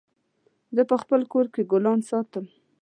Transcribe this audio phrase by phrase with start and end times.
[0.75, 2.45] زه په خپل کور کي ګلان ساتم